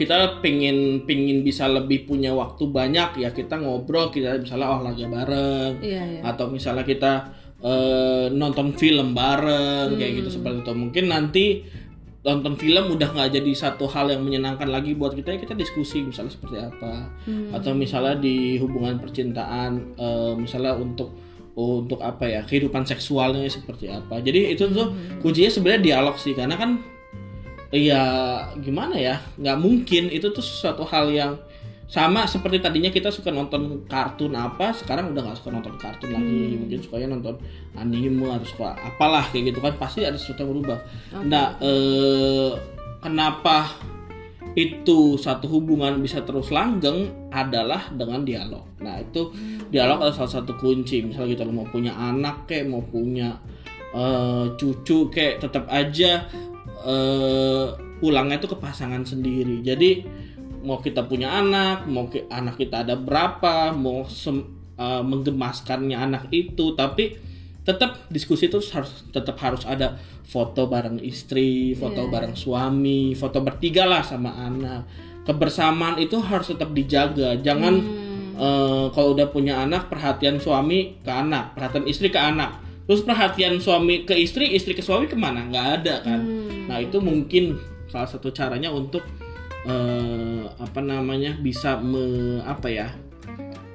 [0.00, 5.72] kita pingin pingin bisa lebih punya waktu banyak ya kita ngobrol kita misalnya olahraga bareng
[5.84, 6.20] Iya, iya.
[6.24, 7.12] atau misalnya kita
[7.60, 10.72] eh, nonton film bareng kayak gitu seperti itu.
[10.72, 11.44] Mungkin nanti
[12.20, 16.00] nonton film udah nggak jadi satu hal yang menyenangkan lagi buat kita ya kita diskusi
[16.00, 17.12] misalnya seperti apa.
[17.52, 21.12] Atau misalnya di hubungan percintaan eh, misalnya untuk
[21.50, 24.24] untuk apa ya kehidupan seksualnya seperti apa.
[24.24, 26.80] Jadi itu tuh kuncinya sebenarnya dialog sih karena kan
[27.70, 28.02] ya
[28.58, 29.22] gimana ya?
[29.38, 30.10] Nggak mungkin.
[30.10, 31.32] Itu tuh sesuatu hal yang
[31.90, 36.54] sama seperti tadinya kita suka nonton kartun apa sekarang udah nggak suka nonton kartun lagi.
[36.58, 37.34] Mungkin sukanya nonton
[37.74, 39.74] anime atau suka apalah kayak gitu kan.
[39.78, 40.78] Pasti ada sesuatu yang berubah.
[41.26, 42.52] Nah eh,
[43.02, 43.74] kenapa
[44.58, 48.66] itu satu hubungan bisa terus langgeng adalah dengan dialog.
[48.82, 49.30] Nah itu
[49.70, 51.06] dialog adalah salah satu kunci.
[51.06, 53.34] Misalnya kita mau punya anak kayak mau punya
[53.94, 56.26] eh, cucu kayak tetap aja
[56.84, 57.66] eh,
[58.00, 59.60] pulangnya itu ke pasangan sendiri.
[59.60, 59.90] Jadi
[60.60, 66.28] mau kita punya anak mau ki- anak kita ada berapa mau sem- eh, menggemaskannya anak
[66.32, 67.16] itu tapi
[67.60, 73.84] tetap diskusi itu harus tetap harus ada foto bareng istri foto bareng suami foto bertiga
[73.84, 74.88] lah sama anak.
[75.20, 77.36] Kebersamaan itu harus tetap dijaga.
[77.40, 77.74] Jangan
[78.40, 83.54] eh, kalau udah punya anak perhatian suami ke anak perhatian istri ke anak terus perhatian
[83.56, 85.46] suami ke istri istri ke suami ke mana?
[85.46, 86.18] Nggak ada kan?
[86.66, 87.54] Nah itu mungkin
[87.86, 89.06] salah satu caranya untuk
[89.62, 92.02] eh, apa namanya bisa me,
[92.42, 92.88] apa ya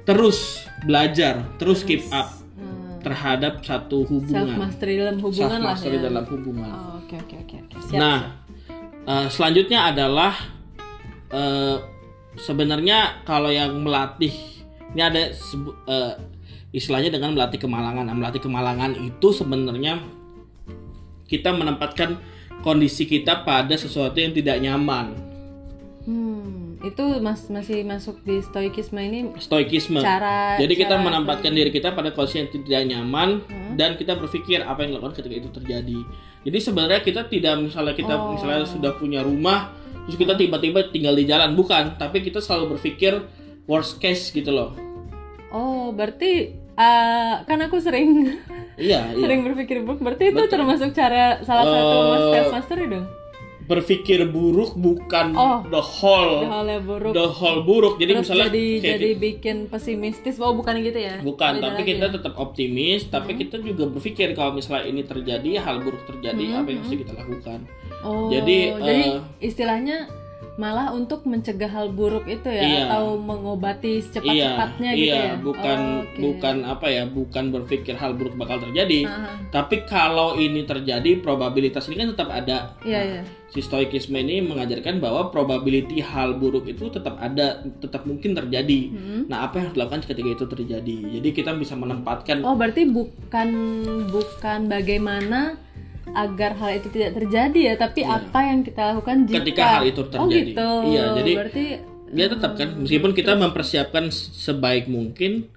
[0.02, 2.98] terus belajar terus keep up Hmm.
[3.00, 4.56] terhadap satu Self hubungan.
[4.58, 6.02] Mastery dalam hubungan lah mastery ya.
[6.08, 6.70] dalam hubungan.
[6.70, 7.56] Oh, Oke oke oke
[7.94, 8.18] nah
[9.06, 10.34] eh, selanjutnya adalah
[11.30, 11.76] eh,
[12.34, 14.32] sebenarnya kalau yang melatih
[14.90, 15.30] ini ada
[15.86, 16.12] eh,
[16.70, 18.06] istilahnya dengan melatih kemalangan.
[18.06, 20.02] Nah, melatih kemalangan itu sebenarnya
[21.26, 22.18] kita menempatkan
[22.62, 25.14] kondisi kita pada sesuatu yang tidak nyaman.
[26.06, 29.98] Hmm, itu mas masih masuk di stoikisme ini Stoikisme.
[29.98, 33.42] cara Jadi kita cara- menempatkan diri kita pada kondisi yang tidak nyaman
[33.74, 35.98] dan kita berpikir apa yang dilakukan ketika itu terjadi.
[36.46, 38.38] Jadi sebenarnya kita tidak misalnya kita Oh.
[38.38, 39.74] misalnya sudah punya rumah
[40.06, 43.18] terus kita tiba-tiba tinggal di jalan bukan, tapi kita selalu berpikir
[43.66, 44.70] worst case gitu loh.
[45.48, 48.34] Oh, berarti eh, kan aku sering
[48.76, 49.16] Iya, iya.
[49.16, 50.00] sering berpikir buruk.
[50.00, 53.06] Berarti itu termasuk cara salah satu Eh, stress mastery dong.
[53.66, 55.58] Berpikir buruk bukan Oh.
[55.66, 57.10] the whole Hal yang buruk.
[57.10, 57.98] the whole buruk.
[57.98, 60.38] Jadi Terus misalnya jadi kayak jadi bikin pesimistis.
[60.38, 61.18] Oh, bukan gitu ya?
[61.18, 62.14] Bukan, Beda tapi kita ya?
[62.14, 66.80] tetap optimis, tapi kita juga berpikir kalau misalnya ini terjadi, hal buruk terjadi, apa yang
[66.80, 67.58] mesti kita lakukan.
[68.04, 70.06] Oh, Jadi, jadi eh, istilahnya
[70.56, 72.82] malah untuk mencegah hal buruk itu ya Iya.
[72.88, 75.34] atau mengobati secepat-cepatnya iya, gitu iya, ya.
[75.36, 76.16] bukan Oh, oke.
[76.20, 79.04] bukan apa ya, bukan berpikir hal buruk bakal terjadi.
[79.04, 82.72] Ah, Tapi kalau ini terjadi, probabilitas ini kan tetap ada.
[82.80, 83.22] Iya, iya.
[83.46, 88.80] Si stoikisme ini mengajarkan bahwa probability hal buruk itu tetap ada, tetap mungkin terjadi.
[88.90, 89.22] Hmm.
[89.28, 90.96] Nah, apa yang harus dilakukan ketika itu terjadi?
[91.20, 93.48] Jadi kita bisa menempatkan Oh, berarti bukan
[94.08, 95.60] bukan bagaimana
[96.14, 99.36] agar hal itu tidak terjadi ya, tapi apa yang kita lakukan jika.
[99.42, 100.50] Ketika hal itu Oh, terjadi.
[100.52, 100.68] gitu.
[100.92, 101.66] Iya, jadi berarti
[102.06, 105.50] ya tetap kan meskipun kita mempersiapkan sebaik mungkin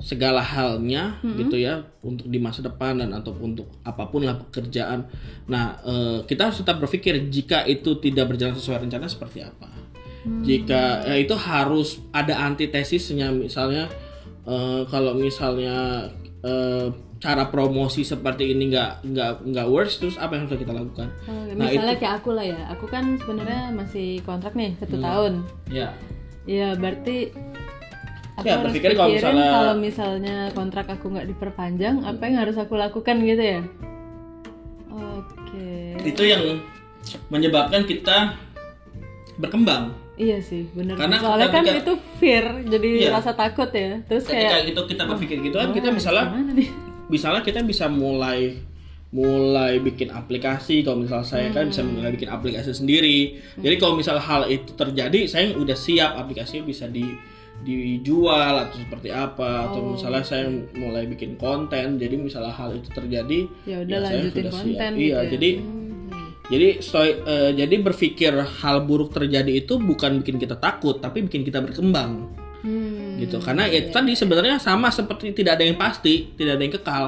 [0.00, 5.04] segala halnya gitu ya untuk di masa depan dan atau untuk apa pun lah pekerjaan
[5.44, 9.68] nah eh, kita harus tetap berpikir jika itu tidak berjalan sesuai rencana seperti apa
[10.40, 13.88] jika eh, itu harus ada antitesisnya misalnya
[14.44, 16.08] eh, kalau misalnya
[16.42, 16.88] eh,
[17.24, 21.32] cara promosi seperti ini nggak nggak nggak works terus apa yang harus kita lakukan Oh,
[21.48, 25.02] Nah, misalnya kayak aku lah ya, aku kan sebenarnya masih kontrak nih satu Hmm.
[25.02, 25.32] tahun.
[25.70, 25.88] ya
[26.44, 27.32] Ya berarti
[28.34, 32.36] aku Ya, harus berpikir kalau pikirin misalnya- kalau misalnya kontrak aku nggak diperpanjang, apa yang
[32.38, 33.60] harus aku lakukan gitu ya?
[34.92, 36.42] Oke, itu yang
[37.28, 38.36] menyebabkan kita
[39.36, 40.94] berkembang iya sih, bener.
[40.94, 43.10] Karena Soalnya kan ketika- itu fear, jadi Iya.
[43.10, 43.98] rasa takut ya.
[44.04, 46.28] Terus ketika kayak itu kita berpikir gitu kan kita misalnya?
[47.06, 48.54] Misalnya kita bisa mulai
[49.10, 50.82] mulai bikin aplikasi.
[50.82, 53.34] Kalau misal saya kan bisa mulai bikin aplikasi sendiri.
[53.56, 57.06] Jadi kalau misal hal itu terjadi saya udah siap aplikasinya bisa di
[57.64, 59.70] dijual atau seperti apa.
[59.70, 64.34] Atau misalnya saya mulai bikin konten jadi misalnya hal itu terjadi Ya udah saya lanjutin
[64.34, 64.58] sudah siap.
[64.58, 65.30] konten iya gitu ya.
[65.30, 65.50] jadi
[66.44, 71.40] jadi stoi- eh, jadi berpikir hal buruk terjadi itu bukan bikin kita takut tapi bikin
[71.40, 72.28] kita berkembang
[72.64, 73.36] Hmm, gitu.
[73.38, 77.04] Karena ya tadi sebenarnya sama seperti tidak ada yang pasti tidak ada yang kekal.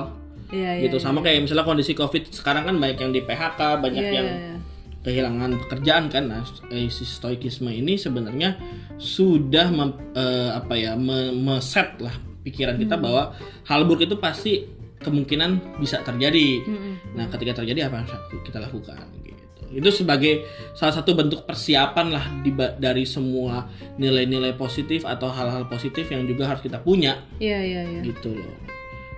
[0.47, 0.79] Iya.
[0.79, 1.01] gitu.
[1.01, 4.39] Sama kayak misalnya kondisi covid sekarang kan banyak yang di PHK banyak Iya, yang iya,
[4.47, 4.57] iya.
[5.03, 6.25] kehilangan pekerjaan kan.
[6.29, 8.55] Nah eh, si stoikisme ini sebenarnya
[8.95, 12.83] sudah mem- eh, apa ya me- meset lah pikiran Hmm.
[12.85, 14.53] kita bahwa hal buruk itu pasti
[14.97, 16.63] kemungkinan bisa terjadi.
[16.63, 18.09] Hmm, nah ketika terjadi apa yang
[18.43, 19.36] kita lakukan gitu
[19.73, 20.47] itu sebagai
[20.79, 23.67] salah satu bentuk persiapan lah di dari semua
[23.99, 28.01] nilai-nilai positif atau hal-hal positif yang juga harus kita punya Iya iya iya.
[28.07, 28.57] gitu loh.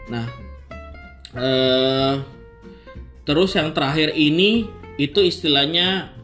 [0.08, 0.26] Nah,
[1.36, 2.14] eh
[3.28, 4.64] terus yang terakhir ini
[4.96, 6.16] itu istilahnya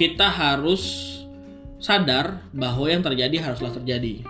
[0.00, 1.12] kita harus
[1.76, 4.24] sadar bahwa yang terjadi haruslah terjadi,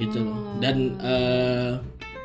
[0.00, 0.58] gitu loh.
[0.58, 1.72] Dan eh,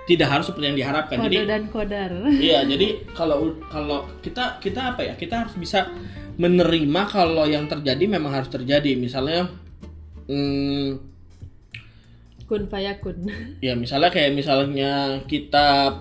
[0.05, 1.17] tidak harus seperti yang diharapkan.
[1.17, 2.11] Kode Jadi dan kodar.
[2.29, 2.87] Iya, jadi
[3.17, 5.13] kalau kalau kita kita apa ya?
[5.17, 5.89] Kita harus bisa
[6.37, 8.93] menerima kalau yang terjadi memang harus terjadi.
[8.93, 9.49] Misalnya,
[10.29, 11.01] hmm,
[12.45, 13.25] Kun fayakun.
[13.57, 15.97] ya misalnya kayak misalnya kita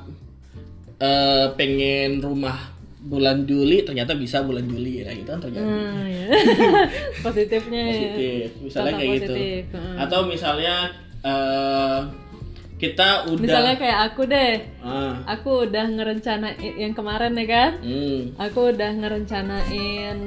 [1.00, 5.64] eh, pengen rumah bulan Juli, ternyata bisa bulan Juli, nah itu kan terjadi.
[5.64, 6.26] Hmm, ya.
[7.24, 7.80] Positifnya.
[7.80, 7.88] ya.
[7.92, 9.34] Positif, misalnya Contoh kayak gitu.
[9.36, 9.96] positif, heeh.
[10.00, 10.74] Atau misalnya
[11.24, 12.00] eh,
[12.74, 18.34] kita udah, Misalnya kayak aku deh, ah, aku udah ngerencanain yang kemarin ya kan, hmm,
[18.34, 20.18] aku udah ngerencanain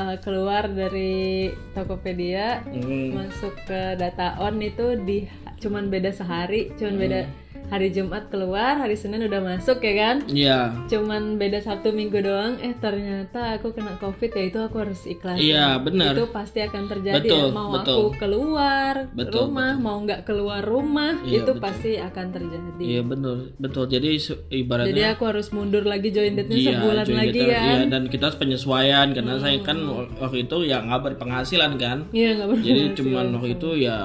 [0.00, 5.28] uh, keluar dari Tokopedia, hmm, masuk ke data on itu di
[5.60, 7.40] cuman beda sehari, cuman beda Hmm.
[7.68, 12.58] Hari Jumat keluar, hari Senin udah masuk ya kan, iya, cuman beda Sabtu Minggu doang,
[12.60, 15.38] eh ternyata aku kena COVID ya itu aku harus ikhlas.
[15.38, 16.12] Iya, benar.
[16.16, 17.54] Itu pasti akan terjadi Betul, ya.
[17.54, 17.96] mau betul.
[17.96, 21.64] aku keluar Betul, rumah, mau nggak keluar rumah, Iya, itu betul.
[21.64, 22.82] pasti akan terjadi.
[22.82, 23.84] iya betul, betul.
[23.88, 24.08] Jadi
[24.52, 27.60] ibaratnya Jadi aku harus mundur lagi join date-nya Iya, sebulan join lagi ya.
[27.62, 29.78] Iya, dan kita harus penyesuaian karena saya kan
[30.20, 31.98] waktu itu ya nggak berpenghasilan kan.
[32.12, 32.78] Iya nggak berpenghasilan.
[32.88, 33.96] Jadi cuman waktu itu ya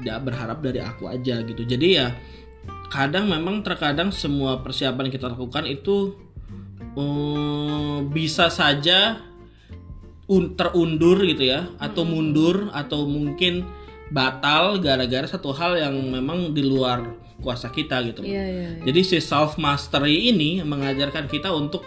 [0.00, 1.62] tidak berharap dari aku aja gitu.
[1.66, 2.06] Jadi ya
[2.90, 6.18] kadang memang terkadang semua persiapan yang kita lakukan itu
[6.98, 9.22] eh, bisa saja
[10.26, 13.66] un- terundur gitu ya atau mundur atau mungkin
[14.10, 18.26] batal gara-gara satu hal yang memang di luar kuasa kita gitu.
[18.26, 18.68] Iya iya.
[18.76, 18.82] iya.
[18.84, 21.86] Jadi si self mastery ini mengajarkan kita untuk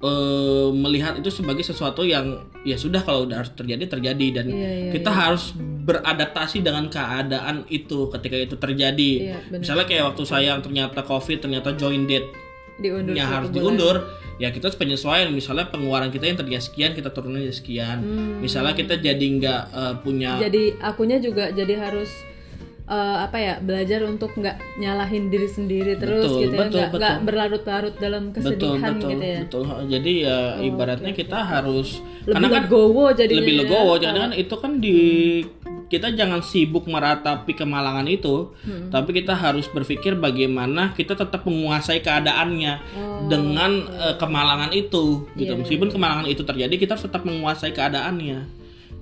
[0.00, 4.70] eh, melihat itu sebagai sesuatu yang ya sudah kalau udah harus terjadi terjadi dan Iya,
[4.88, 9.12] iya, kita harus beradaptasi dengan keadaan itu ketika itu terjadi.
[9.20, 9.60] Iya, benar.
[9.60, 12.28] Misalnya kayak waktu saya yang ternyata covid ternyata join date
[12.76, 13.60] Diundur satu harus bulan.
[13.60, 13.96] diundur
[14.40, 18.40] ya kita harus penyesuaian misalnya pengeluaran kita yang tadinya sekian kita turunin jadi sekian Hmm.
[18.40, 22.08] misalnya kita jadi nggak eh, punya Jadi akunya juga jadi harus
[22.90, 26.88] eh, apa ya belajar untuk nggak nyalahin diri sendiri terus Betul, gitu ya betul, nggak
[26.90, 27.26] nggak betul.
[27.26, 29.40] berlarut-larut dalam betul kesedihan betul gitu ya.
[29.46, 29.62] betul.
[29.86, 31.88] Jadi ya ibaratnya kita harus
[32.20, 33.60] lebih karena kan legowo jadinya lebih ya.
[33.62, 33.92] legowo.
[33.96, 34.98] Jadi kan itu kan di
[35.86, 38.94] kita jangan sibuk meratapi kemalangan itu Hmm.
[38.94, 45.50] tapi kita harus berpikir bagaimana kita tetap menguasai keadaannya Oh, dengan eh, kemalangan itu gitu.
[45.50, 48.38] Iya, meskipun kemalangan itu terjadi kita harus tetap menguasai keadaannya.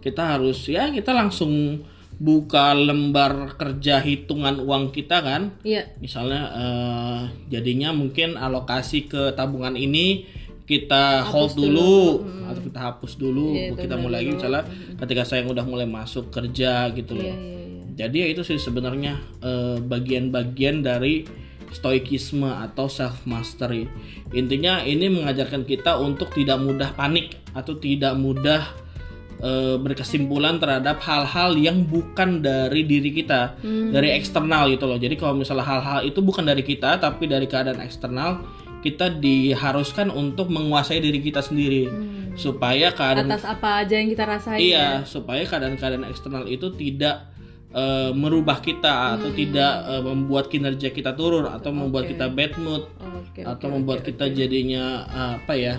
[0.01, 1.85] Kita harus ya kita langsung
[2.18, 5.54] buka lembar kerja hitungan uang kita kan?
[5.62, 5.94] Iya.
[6.02, 10.26] Misalnya eh, jadinya mungkin alokasi ke tabungan ini
[10.68, 14.68] kita hold dulu, atau kita hapus dulu Iya, kita mulai lagi misalnya
[15.00, 17.24] ketika saya udah mulai masuk kerja gitu loh.
[17.24, 17.85] Iya iya iya.
[17.98, 21.24] Jadi ya itu sih sebenarnya eh, bagian-bagian dari
[21.72, 23.85] stoikisme atau self mastery
[24.33, 28.64] intinya ini mengajarkan kita untuk tidak mudah panik atau tidak mudah
[29.42, 34.98] eh, berkesimpulan terhadap hal-hal yang bukan dari diri kita dari eksternal gitu loh.
[34.98, 38.42] Jadi kalau misalnya hal-hal itu bukan dari kita tapi dari keadaan eksternal
[38.79, 41.90] kita diharuskan untuk menguasai diri kita sendiri.
[42.38, 44.59] Supaya keadaan atas apa aja yang kita rasain.
[44.62, 47.35] Iya supaya keadaan-keadaan eksternal itu tidak
[47.74, 52.88] eh, merubah kita atau tidak eh, membuat kinerja kita turun atau membuat kita bad mood
[53.03, 55.74] oke atau membuat kita jadinya eh, apa ya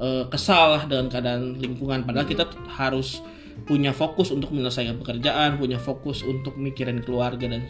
[0.00, 2.06] eh, kesal lah dengan keadaan lingkungan.
[2.06, 3.22] Padahal kita harus
[3.62, 7.62] punya fokus untuk menyelesaikan pekerjaan punya fokus untuk mikirin keluarga dan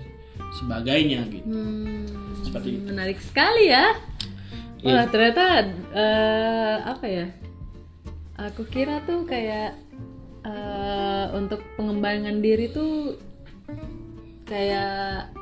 [0.57, 1.45] sebagainya gitu.
[1.45, 2.89] Hmm, seperti itu.
[2.89, 3.93] menarik sekali ya.
[4.85, 5.01] Iya.
[5.01, 5.45] wah ternyata
[5.93, 7.27] eh, apa ya?
[8.51, 9.77] Aku kira tuh kayak
[10.45, 13.21] eh, untuk pengembangan diri tuh
[14.45, 15.33] kayak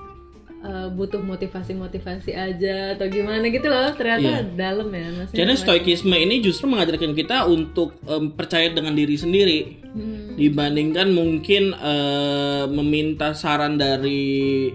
[0.62, 3.90] eh, butuh motivasi-motivasi aja atau gimana gitu loh.
[3.92, 9.16] Ternyata dalam ya maksudnya Jadi stoikisme ini justru mengajarkan kita untuk em, percaya dengan diri
[9.18, 9.60] sendiri.
[9.92, 14.72] Hmm, dibandingkan mungkin eh, meminta saran dari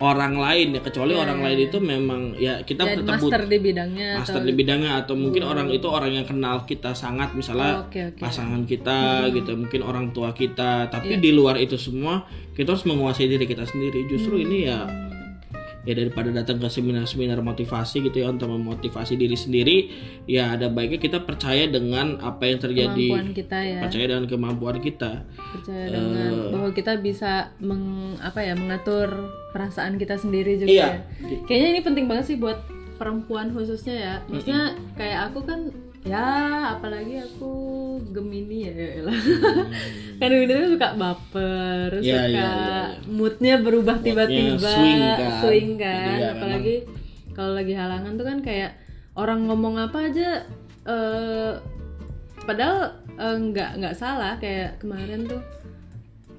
[0.00, 4.08] orang lain ya kecuali orang lain itu memang ya kita dan tetap master di bidangnya
[4.16, 8.20] master di bidangnya atau mungkin orang itu orang yang kenal kita sangat misalnya oke oke.
[8.24, 10.88] pasangan kita gitu mungkin orang tua kita.
[10.88, 12.24] Tapi di luar itu semua
[12.60, 14.84] kita harus menguasai diri kita sendiri justru ini ya
[15.80, 19.76] ya daripada datang ke seminar-seminar motivasi gitu ya untuk memotivasi diri sendiri
[20.28, 24.76] ya ada baiknya kita percaya dengan apa yang terjadi kemampuan kita ya percaya dengan kemampuan
[24.76, 25.10] kita
[25.56, 26.50] percaya dengan Eh.
[26.52, 27.32] bahwa kita bisa
[27.64, 29.08] meng, apa ya mengatur
[29.56, 30.88] perasaan kita sendiri juga Iya.
[31.00, 31.38] ya.
[31.48, 32.60] Kayaknya ini penting banget sih buat
[33.00, 34.14] perempuan khususnya ya.
[34.28, 36.26] Maksudnya kayak aku kan ya
[36.74, 37.52] apalagi aku
[38.10, 38.72] Gemini ya.
[39.04, 39.20] elah.
[40.16, 45.30] kan Gemini suka baper, Iya, suka iya, iya, moodnya berubah tiba-tiba, swing kan.
[45.44, 46.16] swing Jadi kan.
[46.16, 46.76] ya apalagi
[47.30, 48.72] kalau lagi halangan tuh kan kayak
[49.14, 50.48] orang ngomong apa aja
[50.82, 51.52] eh
[52.40, 52.78] padahal
[53.14, 55.42] eh, nggak nggak salah kayak kemarin tuh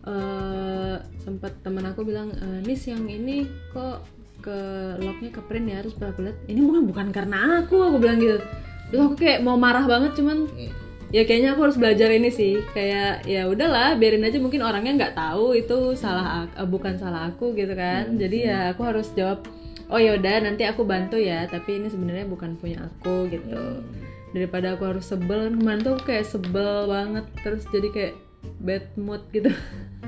[0.01, 4.01] eh sempat teman aku bilang "Eh, nis yang ini kok
[4.41, 4.57] ke
[4.97, 6.17] locknya ke print ya harus berapa
[6.49, 8.41] ini bukan bukan karena aku aku bilang gitu
[8.91, 10.51] terus aku kayak mau marah banget cuman
[11.11, 12.63] ya kayaknya aku harus belajar ini sih.
[12.71, 14.39] Kayak ya udahlah biarin aja.
[14.39, 18.15] Mungkin orangnya nggak tahu itu salah ak- eh, bukan salah aku gitu kan.
[18.15, 19.43] Jadi ya aku harus jawab
[19.91, 21.45] oh ya udah nanti aku bantu ya.
[21.51, 23.83] Tapi ini sebenarnya bukan punya aku gitu.
[24.31, 25.51] Daripada aku harus sebel.
[25.51, 27.25] Kan kemarin tuh aku kayak sebel banget.
[27.43, 28.13] Terus jadi kayak
[28.63, 29.51] bad mood gitu.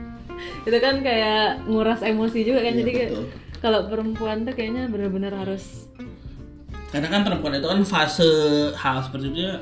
[0.67, 2.73] Itu kan kayak nguras emosi juga kan.
[2.79, 3.27] Jadi kayak betul.
[3.59, 5.91] kalau perempuan tuh kayaknya benar-benar harus
[6.93, 8.29] karena kan perempuan itu kan fase
[8.77, 9.57] hal seperti itu ya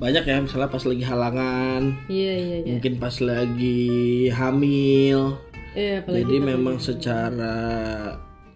[0.00, 2.72] banyak ya misalnya pas lagi halangan iya iya iya.
[2.72, 3.84] mungkin pas lagi
[4.32, 5.36] hamil.
[5.76, 7.54] Iya jadi memang secara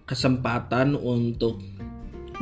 [0.08, 1.60] kesempatan untuk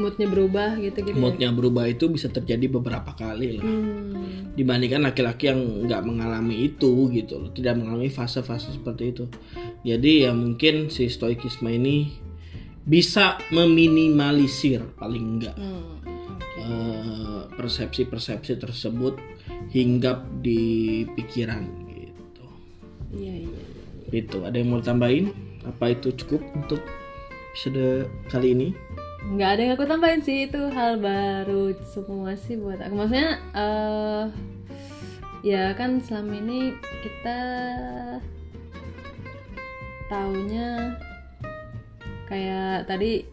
[0.00, 3.66] moodnya berubah gitu gitu moodnya berubah itu bisa terjadi beberapa kali lah.
[3.66, 4.54] Hmm.
[4.56, 9.24] dibandingkan laki-laki yang nggak mengalami itu gitu loh tidak mengalami fase-fase seperti itu.
[9.82, 12.21] Jadi ya mungkin si stoikisme ini
[12.82, 15.56] bisa meminimalisir paling enggak.
[15.58, 16.02] Hmm.
[16.62, 19.18] eh, persepsi-persepsi tersebut
[19.72, 22.46] hinggap di pikiran gitu.
[23.18, 23.62] Iya iya
[24.12, 25.32] itu ada yang mau tambahin
[25.64, 26.84] apa itu cukup untuk
[27.52, 28.68] episode kali ini?
[29.32, 32.92] Nggak ada yang aku tambahin sih itu hal baru semua sih buat aku.
[32.92, 34.24] Maksudnya eh
[35.42, 37.40] ya kan selama ini kita
[40.12, 40.92] taunya
[42.32, 43.28] kayak tadi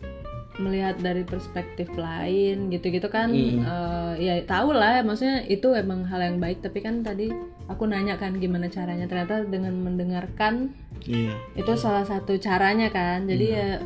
[0.60, 6.38] melihat dari perspektif lain gitu-gitu kan eh, ya tahu lah maksudnya itu emang hal yang
[6.44, 6.60] baik.
[6.60, 7.32] Tapi kan tadi
[7.72, 10.76] aku nanya kan gimana caranya ternyata dengan mendengarkan
[11.08, 11.32] iya.
[11.56, 13.24] itu salah satu caranya kan.
[13.24, 13.80] Jadi ya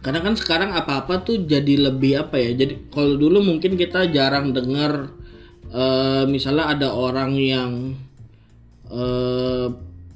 [0.00, 4.56] karena kan sekarang apa-apa tuh jadi lebih apa ya jadi kalau dulu mungkin kita jarang
[4.56, 5.12] dengar
[5.68, 7.92] eh, misalnya ada orang yang
[8.88, 9.68] eh,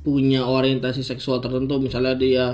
[0.03, 2.47] punya orientasi seksual tertentu misalnya dia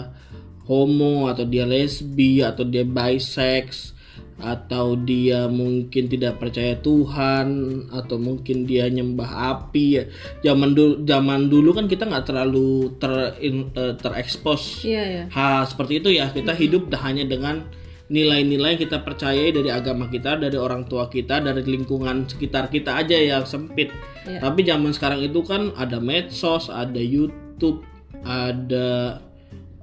[0.68, 3.96] homo atau dia lesbi atau dia bisex
[4.38, 7.48] atau dia mungkin tidak percaya Tuhan
[7.90, 10.04] atau mungkin dia nyembah api ya
[10.46, 15.24] zaman dulu zaman dulu kan kita nggak terlalu ter eh, terekspos Iya ya.
[15.34, 17.66] hal seperti itu ya kita hidup dah hanya dengan
[18.08, 23.18] nilai-nilai kita percayai dari agama kita dari orang tua kita dari lingkungan sekitar kita aja
[23.18, 23.90] yang sempit
[24.22, 24.38] Iya.
[24.38, 27.82] tapi zaman sekarang itu kan ada medsos ada YouTube
[28.22, 29.18] ada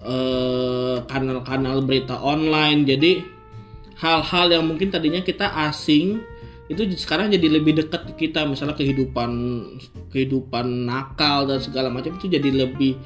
[0.05, 3.11] eh, kanal-kanal berita online jadi
[3.97, 6.21] hal-hal yang mungkin tadinya kita asing
[6.65, 9.29] itu sekarang jadi lebih dekat ke kita misalnya kehidupan
[10.09, 12.97] kehidupan nakal dan segala macam itu jadi lebih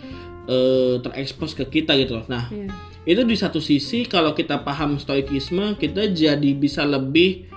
[0.48, 2.72] eh, terekspos ke kita gitu loh nah Iya.
[3.06, 7.48] itu di satu sisi kalau kita paham stoikisme kita jadi bisa lebih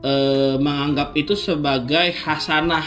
[0.00, 2.86] eh, menganggap itu sebagai hasanah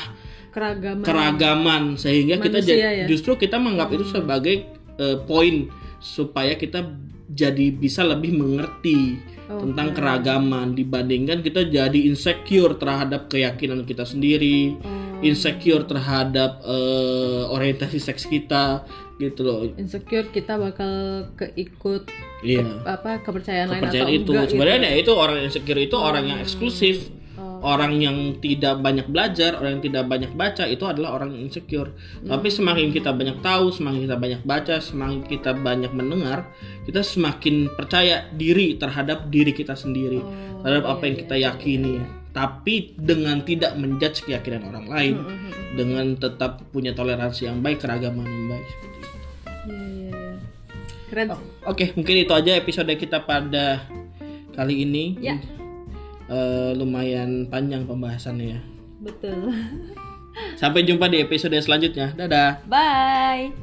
[0.54, 1.02] Keragaman.
[1.02, 3.06] keragaman sehingga kita Manusia jadi ya?
[3.10, 4.56] justru kita menganggap itu sebagai
[4.98, 5.68] eh, poin
[6.04, 6.84] supaya kita
[7.32, 9.16] jadi bisa lebih mengerti
[9.48, 9.64] Oke.
[9.64, 15.24] tentang keragaman dibandingkan kita jadi insecure terhadap keyakinan kita sendiri Oh.
[15.24, 18.84] insecure terhadap eh, orientasi seks kita
[19.16, 20.92] gitu loh insecure kita bakal
[21.40, 22.12] keikut
[22.44, 24.92] iya apa kepercayaan, lain kepercayaan atau itu enggak sebenarnya gitu.
[24.92, 27.23] ya itu orang insecure itu orang yang eksklusif Oh.
[27.64, 31.96] Orang yang tidak banyak belajar orang yang tidak banyak baca itu adalah orang yang insecure
[32.28, 36.52] tapi semakin kita banyak tahu semakin kita banyak baca semakin kita banyak mendengar
[36.84, 40.20] kita semakin percaya diri terhadap diri kita sendiri
[40.64, 41.94] Oh, terhadap apa iya, yang kita yakini
[42.34, 45.16] tapi dengan tidak menjudge keyakinan orang lain
[45.78, 49.10] dengan tetap punya toleransi yang baik keragaman yang baik seperti itu.
[49.70, 50.38] Iya, iya, iya.
[51.14, 51.28] keren
[51.70, 53.86] Oke, mungkin itu aja episode kita pada
[54.58, 55.22] kali ini.
[55.22, 55.38] Ya
[56.34, 58.58] uh, lumayan panjang pembahasannya.
[59.06, 59.54] Betul.
[60.58, 62.18] Sampai jumpa di episode selanjutnya.
[62.18, 62.66] Dadah.
[62.66, 63.54] Bye.